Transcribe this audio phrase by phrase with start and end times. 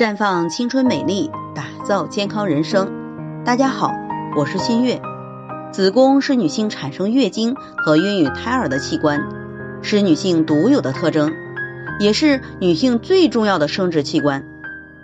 [0.00, 2.90] 绽放青春美丽，打造健康人生。
[3.44, 3.92] 大家好，
[4.34, 5.02] 我是新月。
[5.72, 9.28] 子宫是女性产生月经和孕育胎儿的器官，
[9.82, 11.30] 是女性独有的特征，
[12.00, 14.46] 也是女性最重要的生殖器官。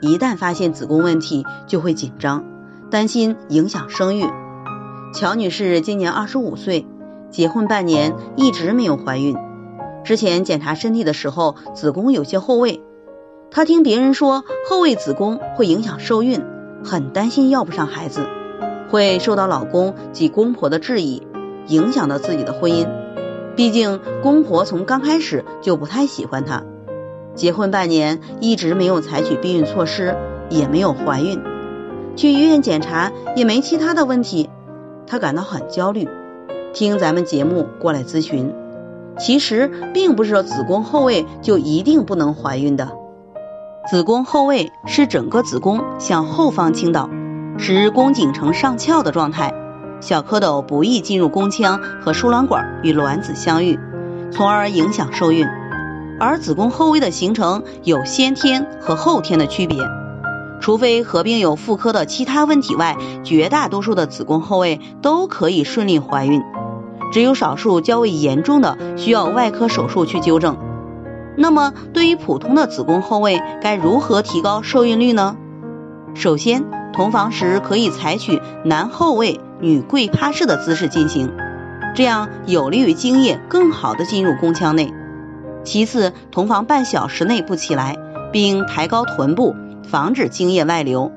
[0.00, 2.42] 一旦发现子宫问题，就会紧张，
[2.90, 4.24] 担心影响生育。
[5.12, 6.86] 乔女士今年二十五岁，
[7.28, 9.36] 结婚半年一直没有怀孕。
[10.04, 12.80] 之前检查身体的时候，子宫有些后位。
[13.56, 16.44] 她听别人说后位子宫会影响受孕，
[16.84, 18.20] 很担心要不上孩子，
[18.90, 21.26] 会受到老公及公婆的质疑，
[21.66, 22.86] 影响到自己的婚姻。
[23.56, 26.64] 毕竟公婆从刚开始就不太喜欢她。
[27.34, 30.14] 结婚半年一直没有采取避孕措施，
[30.50, 31.40] 也没有怀孕，
[32.14, 34.50] 去医院检查也没其他的问题，
[35.06, 36.06] 她感到很焦虑，
[36.74, 38.52] 听咱们节目过来咨询。
[39.18, 42.90] 其实并不是说子宫后位就一定不能怀孕的。
[43.88, 47.08] 子宫后位是整个子宫向后方倾倒，
[47.56, 49.54] 使宫颈呈上翘的状态，
[50.00, 53.78] 小蝌蚪不易进入宫腔和输卵管与卵子相遇，
[54.32, 55.46] 从而影响受孕。
[56.18, 59.78] 而子宫后位的形成有先天和后天的区别，
[60.60, 66.42] 除非合并有妇科的其他问题外，绝大多数的子宫后位都可以顺利怀孕，
[67.12, 70.56] 只有少数较为严重的需要外科手术去纠正。
[71.36, 75.36] 那么，对于普通的子宫后位，该如何提高受孕率呢？
[76.14, 81.30] 首先，同房时可以采取男后位、女跪趴式的姿势进行，
[81.94, 84.94] 这样有利于精液更好的进入宫腔内。
[85.62, 87.98] 其次，同房半小时内不起来，
[88.32, 91.12] 并抬高臀部，防止精液外流，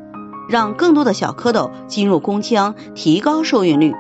[0.50, 3.96] 让更多的小蝌蚪进入宫腔，提高受孕率。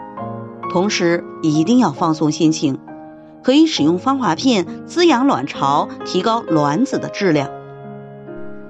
[0.73, 2.79] 同时，一定要放松心情。
[3.43, 7.49] 可以使用芳华片滋养卵巢，提高卵子的质量。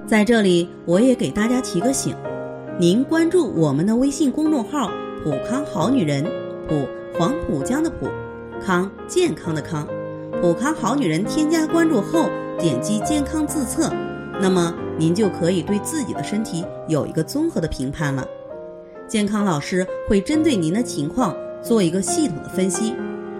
[0.06, 2.14] 在这里，我也给大家提个醒：
[2.78, 4.90] 您关注我们的微信公众号
[5.22, 6.24] “普康好女人”，
[6.68, 6.86] 普
[7.16, 8.08] 黄浦江的普，
[8.64, 9.86] 康健康的康，
[10.40, 11.24] 普康好女人。
[11.24, 13.92] 添加关注后，点击健康自测，
[14.40, 18.26] 那么您就可以对自己的身体有一个综合的评判了。
[19.06, 22.94] 健康老师会针对您的情况做一个系统的分析。